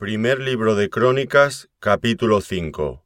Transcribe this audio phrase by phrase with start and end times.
[0.00, 3.04] Primer libro de Crónicas, capítulo 5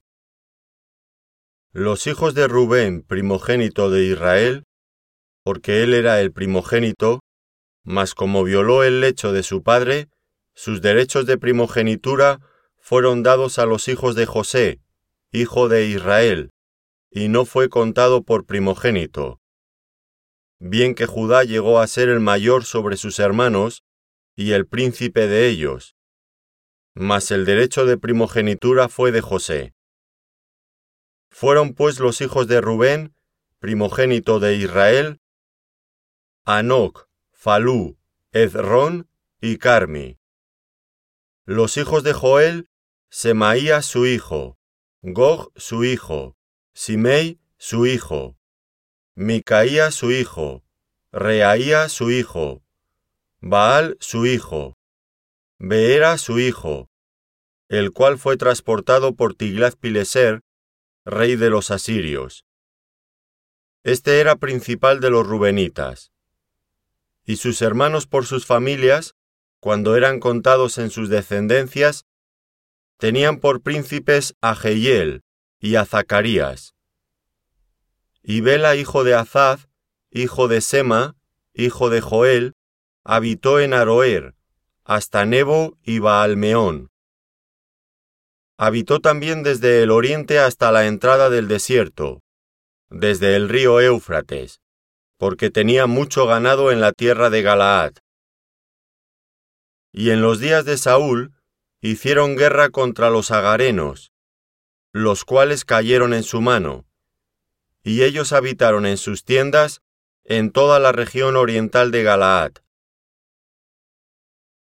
[1.73, 4.65] Los hijos de Rubén, primogénito de Israel,
[5.43, 7.21] porque él era el primogénito,
[7.83, 10.11] mas como violó el lecho de su padre,
[10.55, 12.41] sus derechos de primogenitura
[12.77, 14.83] fueron dados a los hijos de José,
[15.31, 16.51] hijo de Israel,
[17.11, 19.41] y no fue contado por primogénito.
[20.59, 23.83] Bien que Judá llegó a ser el mayor sobre sus hermanos,
[24.37, 25.92] y el príncipe de ellos,
[26.95, 29.75] mas el derecho de primogenitura fue de José.
[31.31, 33.15] Fueron pues los hijos de Rubén,
[33.59, 35.21] primogénito de Israel,
[36.45, 37.99] Anoc, Falú,
[38.33, 39.09] Ezrón
[39.41, 40.19] y Carmi.
[41.45, 42.69] Los hijos de Joel,
[43.09, 44.59] Semaías su hijo,
[45.03, 46.37] Gog su hijo,
[46.75, 48.37] Simei su hijo,
[49.15, 50.65] Micaía su hijo,
[51.11, 52.63] Reaía su hijo,
[53.41, 54.79] Baal su hijo,
[55.65, 56.91] Beera su hijo,
[57.69, 60.41] el cual fue transportado por Tiglath-Pileser,
[61.05, 62.45] rey de los asirios.
[63.85, 66.11] Este era principal de los rubenitas.
[67.25, 69.15] Y sus hermanos por sus familias,
[69.61, 72.07] cuando eran contados en sus descendencias,
[72.97, 75.23] tenían por príncipes a Jehiel
[75.61, 76.75] y a Zacarías.
[78.21, 79.69] Y Bela, hijo de Azaz,
[80.11, 81.15] hijo de Sema,
[81.55, 82.57] hijo de Joel,
[83.05, 84.35] habitó en Aroer,
[84.85, 86.91] hasta Nebo y Baalmeón.
[88.59, 92.21] Habitó también desde el oriente hasta la entrada del desierto,
[92.91, 94.61] desde el río Éufrates,
[95.19, 97.93] porque tenía mucho ganado en la tierra de Galaad.
[99.93, 101.33] Y en los días de Saúl
[101.81, 104.13] hicieron guerra contra los agarenos,
[104.93, 106.87] los cuales cayeron en su mano,
[107.83, 109.83] y ellos habitaron en sus tiendas
[110.25, 112.53] en toda la región oriental de Galaad.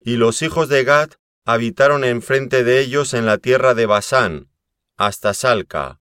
[0.02, 1.12] Y los hijos de Gad
[1.44, 4.52] habitaron enfrente de ellos en la tierra de Basán,
[4.98, 6.00] hasta Salca.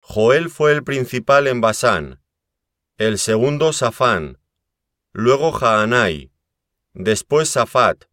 [0.00, 2.22] Joel fue el principal en Basán,
[2.98, 4.38] el segundo Safán,
[5.12, 6.30] luego Jaanai,
[6.92, 8.04] después Safat.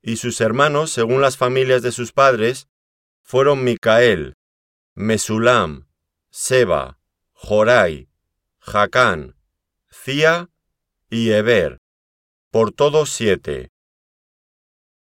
[0.00, 2.68] Y sus hermanos, según las familias de sus padres,
[3.20, 4.34] fueron Micael,
[4.94, 5.88] Mesulam,
[6.30, 6.98] Seba,
[7.32, 8.08] Jorai,
[8.60, 9.36] Jacán,
[9.90, 10.48] Cía
[11.10, 11.81] y Eber
[12.52, 13.72] por todos siete.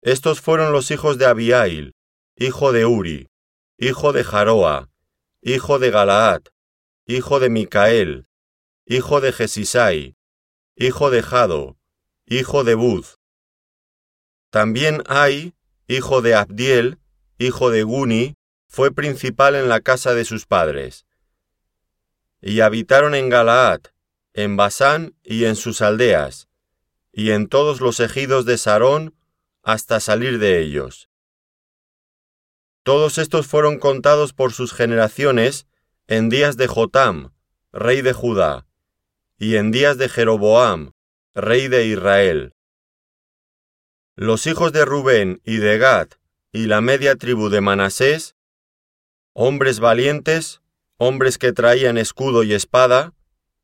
[0.03, 1.97] Estos fueron los hijos de Abiail,
[2.37, 3.29] hijo de Uri,
[3.77, 4.89] hijo de Jaroa,
[5.43, 6.43] hijo de Galaad,
[7.07, 8.29] hijo de Micael,
[8.87, 10.15] hijo de Jesisai,
[10.77, 11.77] hijo de Jado,
[12.25, 13.19] hijo de Buz.
[14.51, 15.55] También Ai,
[15.89, 17.01] hijo de Abdiel,
[17.37, 18.37] hijo de Guni,
[18.69, 21.05] fue principal en la casa de sus padres.
[22.41, 23.81] Y habitaron en Galaad,
[24.35, 26.47] en Basán y en sus aldeas,
[27.13, 29.15] y en todos los ejidos de Sarón
[29.63, 31.09] hasta salir de ellos.
[32.83, 35.67] Todos estos fueron contados por sus generaciones
[36.07, 37.33] en días de Jotam,
[37.73, 38.67] rey de Judá,
[39.39, 40.93] y en días de Jeroboam,
[41.35, 42.55] rey de Israel.
[44.17, 46.09] Los hijos de Rubén y de Gad
[46.53, 48.35] y la media tribu de Manasés,
[49.33, 50.61] hombres valientes,
[50.97, 53.15] hombres que traían escudo y espada,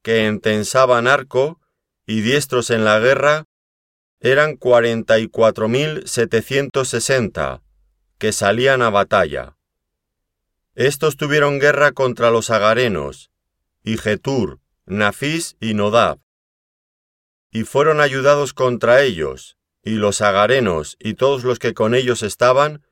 [0.02, 1.60] que entensaban arco,
[2.06, 3.44] y diestros en la guerra
[4.20, 7.62] eran cuarenta y cuatro mil setecientos sesenta
[8.18, 9.56] que salían a batalla.
[10.74, 13.30] Estos tuvieron guerra contra los agarenos,
[13.82, 16.18] y Getur, Nafis y Nodab,
[17.50, 22.82] y fueron ayudados contra ellos, y los agarenos y todos los que con ellos estaban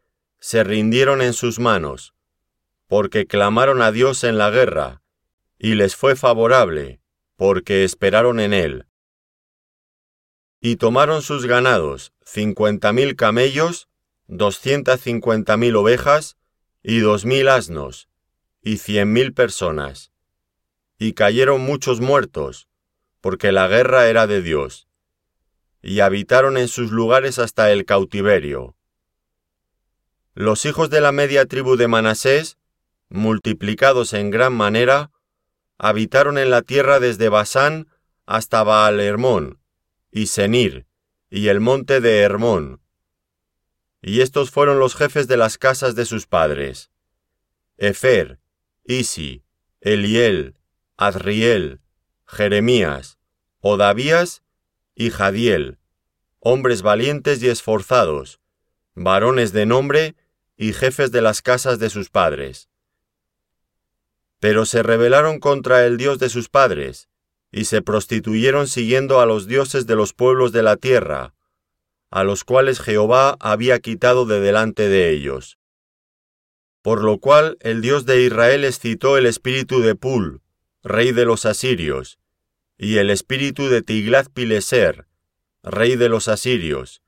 [0.41, 2.15] se rindieron en sus manos,
[2.87, 5.03] porque clamaron a Dios en la guerra,
[5.59, 7.01] y les fue favorable,
[7.37, 8.87] porque esperaron en él.
[10.67, 13.91] Y tomaron sus ganados, cincuenta mil camellos,
[14.29, 16.39] doscientas cincuenta mil ovejas,
[16.83, 18.09] y dos mil asnos,
[18.63, 20.11] y cien mil personas.
[20.99, 22.67] Y cayeron muchos muertos,
[23.21, 24.89] porque la guerra era de Dios.
[25.83, 28.75] Y habitaron en sus lugares hasta el cautiverio.
[30.33, 32.57] Los hijos de la media tribu de Manasés,
[33.11, 35.11] multiplicados en gran manera,
[35.77, 37.87] habitaron en la tierra desde Basán
[38.25, 39.59] hasta Baal Hermón,
[40.15, 40.87] y Senir,
[41.29, 42.81] y el monte de Hermón.
[44.01, 46.93] Y estos fueron los jefes de las casas de sus padres.
[47.79, 48.39] Efer,
[48.85, 49.43] Isi,
[49.81, 50.55] Eliel,
[50.97, 51.81] Adriel,
[52.29, 53.19] Jeremías,
[53.59, 54.45] Odavías
[54.95, 55.79] y Jadiel,
[56.39, 58.39] hombres valientes y esforzados,
[58.95, 60.15] varones de nombre
[60.57, 62.69] y jefes de las casas de sus padres.
[64.39, 67.09] Pero se rebelaron contra el Dios de sus padres,
[67.57, 71.35] y se prostituyeron siguiendo a los dioses de los pueblos de la tierra,
[72.11, 75.57] a los cuales Jehová había quitado de delante de ellos.
[76.83, 80.43] Por lo cual el Dios de Israel excitó el espíritu de Pul,
[80.83, 82.19] rey de los asirios,
[82.77, 85.07] y el espíritu de Tiglath-Pileser,
[85.63, 87.03] rey de los asirios,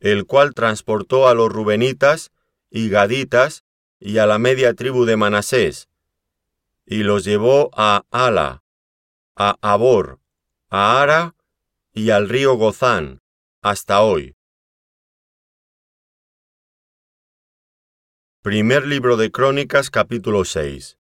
[0.00, 2.32] el cual transportó a los rubenitas
[2.70, 3.62] y gaditas
[4.00, 5.88] y a la media tribu de Manasés,
[6.86, 8.64] y los llevó a Ala,
[9.38, 10.18] a Abor,
[10.70, 11.36] a Ara
[11.92, 13.20] y al río Gozán,
[13.60, 14.34] hasta hoy.
[18.40, 20.96] Primer libro de Crónicas capítulo 6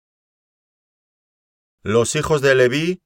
[1.82, 3.02] Los hijos de Leví,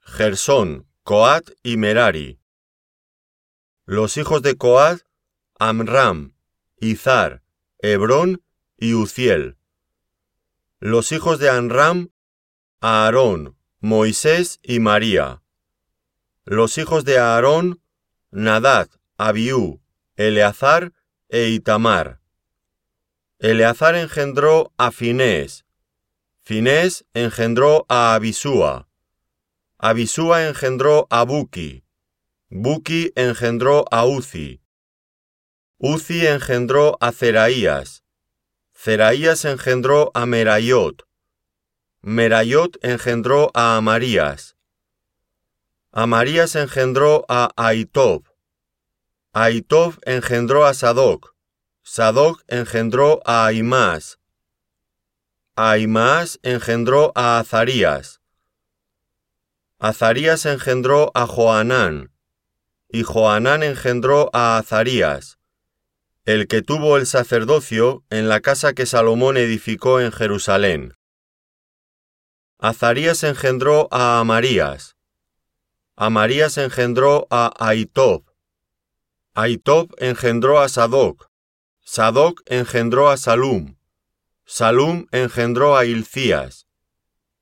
[0.00, 2.40] Gersón, Coat y Merari.
[3.84, 5.02] Los hijos de Coat,
[5.56, 6.34] Amram,
[6.78, 7.44] Izar,
[7.78, 8.42] Hebrón
[8.76, 9.56] y Uziel.
[10.80, 12.10] Los hijos de Amram,
[12.80, 15.42] Aarón, Moisés y María.
[16.46, 17.82] Los hijos de Aarón,
[18.30, 18.88] Nadad,
[19.18, 19.82] Abiú,
[20.16, 20.94] Eleazar
[21.28, 22.18] e Itamar.
[23.38, 25.66] Eleazar engendró a Finés.
[26.44, 28.88] Finés engendró a Abisúa.
[29.76, 31.84] Abisúa engendró a Buki.
[32.48, 34.62] Buki engendró a Uzi.
[35.76, 38.02] Uzi engendró a Zeraías.
[38.74, 41.06] Zeraías engendró a Merayot.
[42.06, 44.56] Merayot engendró a Amarías.
[45.90, 48.24] Amarías engendró a Aitob.
[49.32, 51.34] Aitob engendró a Sadoc.
[51.82, 54.18] Sadoc engendró a Aimás.
[55.56, 58.20] Aimás engendró a Azarías.
[59.78, 62.12] Azarías engendró a Joanán.
[62.90, 65.38] Y Joanán engendró a Azarías
[66.26, 70.94] el que tuvo el sacerdocio en la casa que Salomón edificó en Jerusalén.
[72.58, 74.96] Azarías engendró a Amarías.
[75.96, 78.24] Amarías engendró a Aitob.
[79.34, 81.28] Aitob engendró a Sadoc.
[81.82, 83.76] Sadoc engendró a Salum.
[84.46, 86.66] Salum engendró a Hilcías.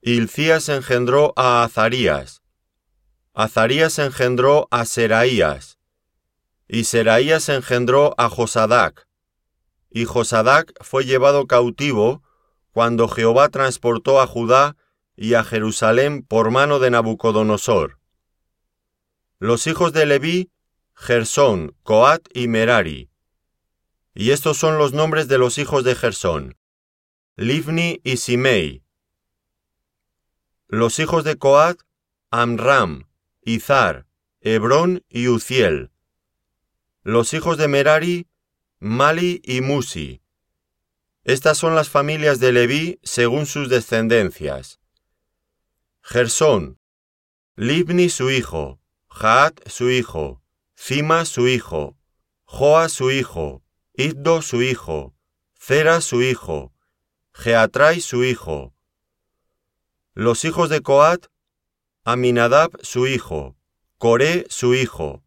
[0.01, 2.41] Hilcías engendró a Azarías.
[3.33, 5.77] Azarías engendró a Seraías.
[6.67, 9.07] Y Seraías engendró a Josadac.
[9.89, 12.23] Y Josadac fue llevado cautivo
[12.71, 14.75] cuando Jehová transportó a Judá
[15.15, 17.99] y a Jerusalén por mano de Nabucodonosor.
[19.39, 20.51] Los hijos de Leví,
[20.95, 23.09] Gersón, Coat y Merari.
[24.13, 26.57] Y estos son los nombres de los hijos de Gersón,
[27.35, 28.83] Livni y Simei.
[30.67, 31.79] Los hijos de Coat,
[32.29, 33.09] Amram,
[33.41, 34.05] Izar,
[34.39, 35.91] Hebrón y Uziel.
[37.03, 38.27] Los hijos de Merari,
[38.79, 40.21] Mali y Musi.
[41.23, 44.79] Estas son las familias de Leví según sus descendencias.
[46.05, 46.79] Gersón,
[47.55, 50.43] Libni su hijo, Jaat su hijo,
[50.75, 51.97] Cima su hijo,
[52.43, 53.63] Joa su hijo,
[53.93, 55.15] Iddo su hijo,
[55.57, 56.73] Cera su hijo,
[57.33, 58.75] Geatrai su hijo.
[60.13, 61.27] Los hijos de Coat,
[62.03, 63.55] Aminadab su hijo,
[63.97, 65.23] Coré su hijo,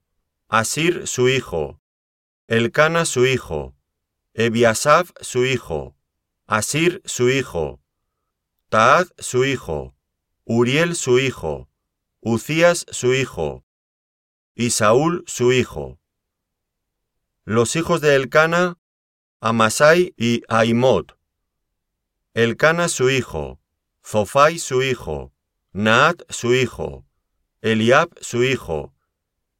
[0.46, 1.80] Asir su hijo,
[2.48, 3.74] Elcana su hijo,
[4.34, 5.96] Ebiasaf su hijo,
[6.46, 7.80] Asir su hijo,
[8.68, 9.95] Taad su hijo,
[10.48, 11.68] Uriel su hijo,
[12.20, 13.64] Ucías su hijo,
[14.54, 15.98] y Saúl su hijo.
[17.44, 18.78] Los hijos de Elcana,
[19.40, 21.18] Amasai y Aimot.
[22.32, 23.58] Elcana su hijo,
[24.04, 25.32] Zofai su hijo,
[25.72, 27.04] Naat su hijo,
[27.60, 28.94] Eliab su hijo,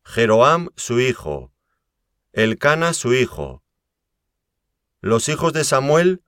[0.04, 1.52] Jeroam su hijo,
[2.32, 3.64] Elcana su hijo.
[5.00, 6.22] Los hijos de Samuel,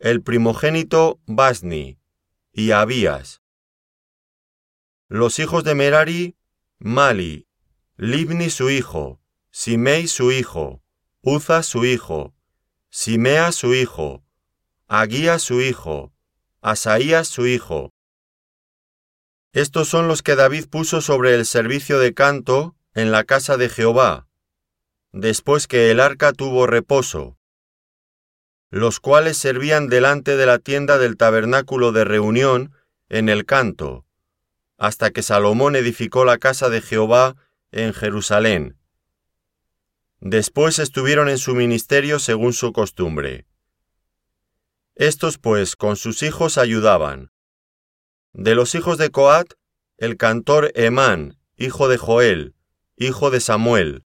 [0.00, 2.00] el primogénito Basni
[2.50, 3.42] y Abías.
[5.08, 6.36] Los hijos de Merari,
[6.78, 7.46] Mali,
[7.96, 9.20] Libni su hijo,
[9.52, 10.82] Simei su hijo,
[11.22, 12.34] Uza su hijo,
[12.90, 14.24] Simea su hijo,
[14.88, 16.12] Aguía su hijo,
[16.60, 17.92] Asaías su hijo.
[19.52, 23.68] Estos son los que David puso sobre el servicio de canto en la casa de
[23.68, 24.26] Jehová,
[25.12, 27.38] después que el arca tuvo reposo,
[28.70, 32.72] los cuales servían delante de la tienda del tabernáculo de reunión
[33.08, 34.05] en el canto,
[34.76, 37.36] hasta que Salomón edificó la casa de Jehová
[37.70, 38.78] en Jerusalén.
[40.20, 43.46] Después estuvieron en su ministerio según su costumbre.
[44.94, 47.30] Estos pues con sus hijos ayudaban.
[48.32, 49.52] De los hijos de Coat,
[49.98, 52.54] el cantor Emán, hijo de Joel,
[52.96, 54.04] hijo de Samuel,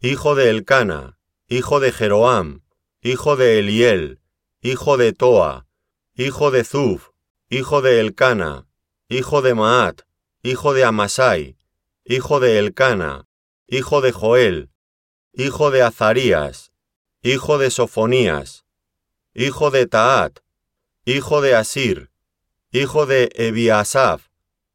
[0.00, 1.18] hijo de Elcana,
[1.48, 2.62] hijo de Jeroam,
[3.00, 4.20] hijo de Eliel,
[4.60, 5.66] hijo de Toa,
[6.14, 7.10] hijo de Zuf,
[7.48, 8.65] hijo de Elcana,
[9.08, 10.02] hijo de Maat,
[10.42, 11.56] hijo de Amasai,
[12.04, 13.28] hijo de Elcana,
[13.68, 14.70] hijo de Joel,
[15.32, 16.72] hijo de Azarías,
[17.22, 18.64] hijo de Sofonías,
[19.32, 20.40] hijo de Taat,
[21.04, 22.10] hijo de Asir,
[22.72, 24.26] hijo de Ebiasaf,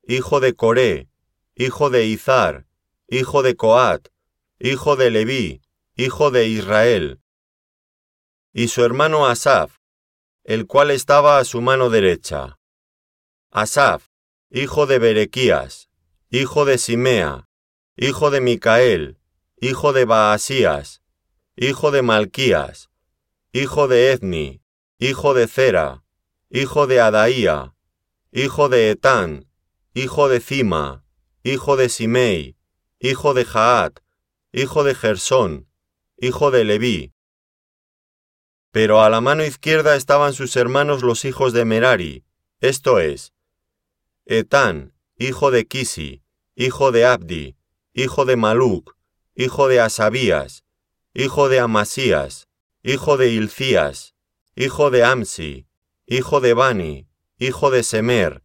[0.08, 1.10] hijo de Coré,
[1.56, 2.66] hijo de Izar,
[3.10, 4.08] hijo de Coat,
[4.60, 5.62] hijo de Leví,
[5.96, 7.20] hijo de Israel,
[8.54, 9.78] y su hermano Asaf,
[10.46, 12.58] el cual estaba a su mano derecha.
[13.52, 14.11] Asaf,
[14.54, 15.90] hijo de Berequías,
[16.30, 17.48] hijo de Simea,
[17.96, 19.18] hijo de Micael,
[19.62, 21.02] hijo de Baasías,
[21.56, 22.90] hijo de Malquías,
[23.54, 24.62] hijo de Etni,
[25.00, 26.04] hijo de Cera,
[26.50, 27.76] hijo de Adaía,
[28.34, 29.48] hijo de Etán,
[29.94, 31.06] hijo de Cima,
[31.44, 32.58] hijo de Simei,
[33.00, 34.02] hijo de Jaat,
[34.52, 35.70] hijo de Gersón,
[36.18, 37.14] hijo de Leví.
[38.72, 42.26] Pero a la mano izquierda estaban sus hermanos los hijos de Merari,
[42.60, 43.34] esto es,
[44.26, 46.22] Etán, hijo de Kisi,
[46.56, 47.58] hijo de Abdi,
[47.94, 48.96] hijo de Maluc,
[49.36, 50.64] hijo de Asabías,
[51.14, 52.48] hijo de Amasías,
[52.84, 54.16] hijo de Ilcías,
[54.56, 55.68] hijo de Amsi,
[56.06, 57.08] hijo de Bani,
[57.40, 58.44] hijo de Semer,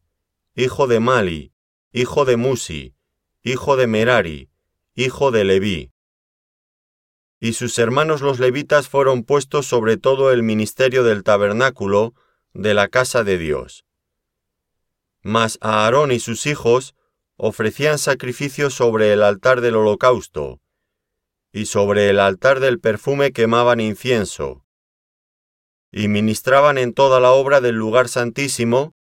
[0.54, 1.52] hijo de Mali,
[1.92, 2.94] hijo de Musi,
[3.42, 4.50] hijo de Merari,
[4.94, 5.92] hijo de Leví.
[7.38, 12.14] Y sus hermanos los levitas fueron puestos sobre todo el ministerio del tabernáculo
[12.54, 13.85] de la casa de Dios.
[15.26, 16.94] Mas Aarón y sus hijos
[17.36, 20.60] ofrecían sacrificios sobre el altar del holocausto,
[21.52, 24.64] y sobre el altar del perfume quemaban incienso,
[25.90, 28.94] y ministraban en toda la obra del lugar santísimo,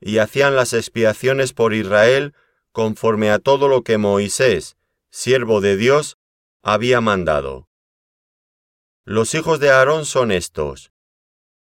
[0.00, 2.32] y hacían las expiaciones por Israel
[2.72, 4.78] conforme a todo lo que Moisés,
[5.10, 6.16] siervo de Dios,
[6.62, 7.68] había mandado.
[9.04, 10.90] Los hijos de Aarón son estos: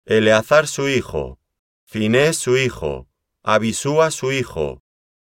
[0.04, 1.38] Eleazar su hijo,
[1.86, 3.08] Finés su hijo,
[3.46, 4.82] Abisúa su hijo,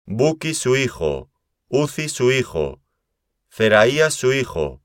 [0.05, 1.29] Buki su hijo,
[1.67, 2.81] Uzi su hijo,
[3.51, 4.81] Zeraías su hijo,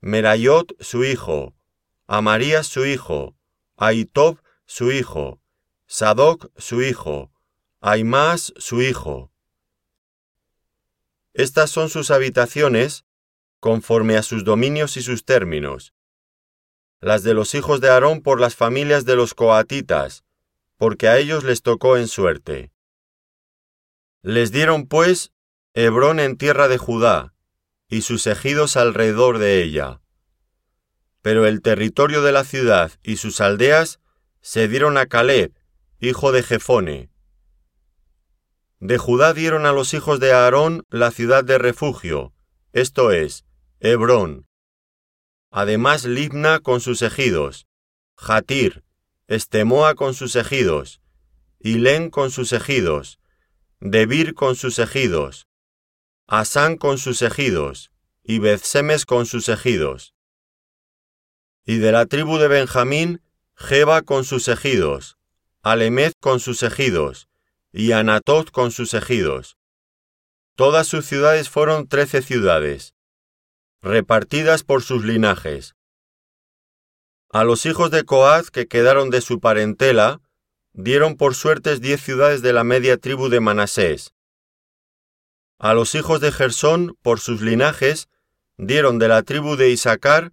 [0.00, 1.54] Merayot su hijo,
[2.08, 3.36] Amarías su hijo,
[3.76, 5.40] Aitob su hijo,
[5.86, 7.30] Sadoc su hijo,
[7.80, 9.30] Aimás su hijo.
[11.32, 13.04] Estas son sus habitaciones,
[13.60, 15.94] conforme a sus dominios y sus términos.
[16.98, 20.23] Las de los hijos de Aarón por las familias de los coatitas,
[20.84, 22.70] porque a ellos les tocó en suerte.
[24.20, 25.32] Les dieron pues
[25.72, 27.32] Hebrón en tierra de Judá,
[27.88, 30.02] y sus ejidos alrededor de ella.
[31.22, 33.98] Pero el territorio de la ciudad y sus aldeas
[34.42, 35.54] se dieron a Caleb,
[36.00, 37.08] hijo de Jefone.
[38.78, 42.34] De Judá dieron a los hijos de Aarón la ciudad de refugio,
[42.74, 43.46] esto es,
[43.80, 44.48] Hebrón.
[45.50, 47.66] Además Libna con sus ejidos,
[48.18, 48.83] Jatir,
[49.26, 51.00] Estemoa con sus ejidos,
[51.58, 53.18] Hilén con sus ejidos,
[53.80, 55.48] Debir con sus ejidos,
[56.26, 57.90] Asán con sus ejidos,
[58.22, 60.14] y Bezsemes con sus ejidos.
[61.64, 63.22] Y de la tribu de Benjamín,
[63.56, 65.16] Jeba con sus ejidos,
[65.62, 67.28] Alemeth con sus ejidos,
[67.72, 69.56] y Anatot con sus ejidos.
[70.54, 72.94] Todas sus ciudades fueron trece ciudades,
[73.80, 75.74] repartidas por sus linajes.
[77.34, 80.20] A los hijos de Coaz que quedaron de su parentela,
[80.72, 84.14] dieron por suertes diez ciudades de la media tribu de Manasés.
[85.58, 88.08] A los hijos de Gersón, por sus linajes,
[88.56, 90.32] dieron de la tribu de Isaacar,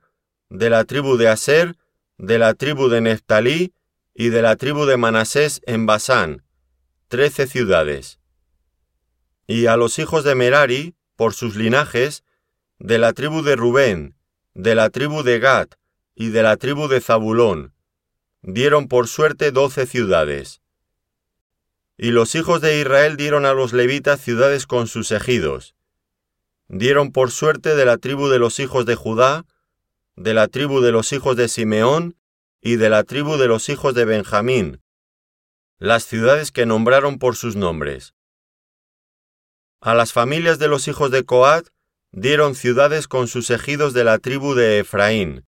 [0.49, 1.75] de la tribu de Aser,
[2.19, 3.73] de la tribu de Neftalí
[4.13, 6.45] y de la tribu de Manasés en Basán,
[7.07, 8.19] trece ciudades.
[9.47, 12.23] Y a los hijos de Merari, por sus linajes,
[12.77, 14.15] de la tribu de Rubén,
[14.53, 15.69] de la tribu de Gad
[16.15, 17.73] y de la tribu de Zabulón,
[18.41, 20.61] dieron por suerte doce ciudades.
[21.97, 25.75] Y los hijos de Israel dieron a los levitas ciudades con sus ejidos.
[26.67, 29.45] Dieron por suerte de la tribu de los hijos de Judá,
[30.15, 32.17] de la tribu de los hijos de Simeón
[32.61, 34.81] y de la tribu de los hijos de Benjamín,
[35.79, 38.13] las ciudades que nombraron por sus nombres.
[39.79, 41.67] A las familias de los hijos de Coat
[42.11, 45.47] dieron ciudades con sus ejidos de la tribu de Efraín.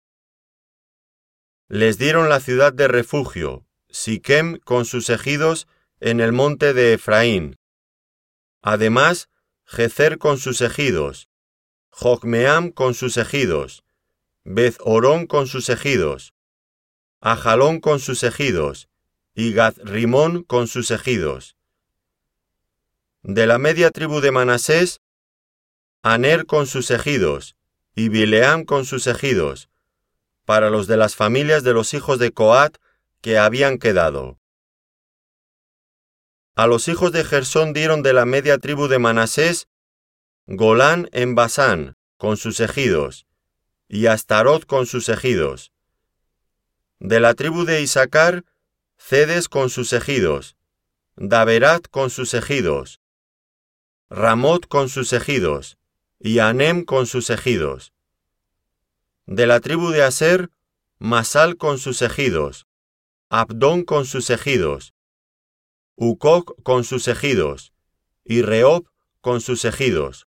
[1.68, 5.66] Les dieron la ciudad de refugio, Siquem con sus ejidos
[5.98, 7.58] en el monte de Efraín.
[8.62, 9.28] Además,
[9.64, 11.28] Jezer con sus ejidos,
[11.90, 13.82] Jocmeam con sus ejidos,
[14.44, 16.34] Beth Orón con sus ejidos,
[17.20, 18.88] Ajalón con sus ejidos,
[19.34, 21.56] y Gaz Rimón con sus ejidos.
[23.22, 25.00] De la media tribu de Manasés,
[26.02, 27.56] Aner con sus ejidos,
[27.96, 29.68] y Bileam con sus ejidos,
[30.46, 32.78] para los de las familias de los hijos de Coat
[33.20, 34.38] que habían quedado.
[36.54, 39.68] A los hijos de Gersón dieron de la media tribu de Manasés
[40.46, 43.26] Golán en Basán, con sus ejidos,
[43.88, 45.72] y Astarot con sus ejidos.
[47.00, 48.44] De la tribu de Isaacar,
[48.96, 50.56] Cedes con sus ejidos,
[51.16, 53.00] Daberat con sus ejidos,
[54.08, 55.78] Ramot con sus ejidos,
[56.20, 57.92] y Anem con sus ejidos.
[59.28, 60.50] De la tribu de Aser,
[60.98, 62.68] Masal con sus ejidos,
[63.28, 64.94] Abdón con sus ejidos,
[65.96, 67.72] Ucoc con sus ejidos,
[68.24, 68.88] y Reob
[69.20, 70.28] con sus ejidos.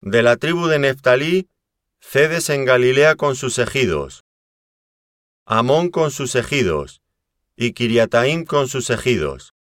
[0.00, 1.48] De la tribu de Neftalí,
[2.00, 4.24] Cedes en Galilea con sus ejidos,
[5.46, 7.00] Amón con sus ejidos,
[7.54, 9.54] y Kiriataim con sus ejidos.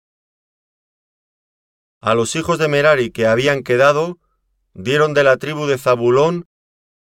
[2.01, 4.17] A los hijos de Merari que habían quedado,
[4.73, 6.47] dieron de la tribu de Zabulón,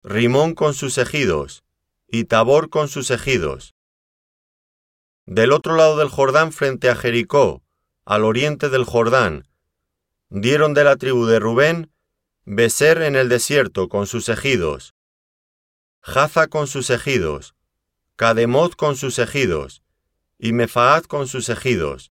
[0.04, 1.64] Rimón con sus ejidos,
[2.08, 3.76] y Tabor con sus ejidos.
[5.28, 7.62] Del otro lado del Jordán frente a Jericó,
[8.04, 9.48] al oriente del Jordán,
[10.30, 11.94] dieron de la tribu de Rubén,
[12.46, 14.96] Beser en el desierto con sus ejidos,
[16.02, 17.54] Jaza con sus ejidos,
[18.16, 19.84] Cademot con sus ejidos,
[20.40, 22.12] y Mefaat con sus ejidos.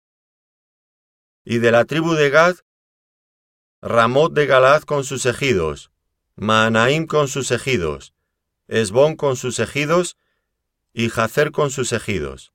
[1.44, 2.58] Y de la tribu de Gad,
[3.80, 5.91] Ramot de Galad con sus ejidos,
[6.42, 8.14] Maanaim con sus ejidos,
[8.66, 10.16] Esbón con sus ejidos,
[10.92, 12.50] y Jacer con sus ejidos.